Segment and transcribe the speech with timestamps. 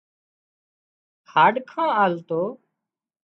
[1.31, 2.41] هاڏکان آلتو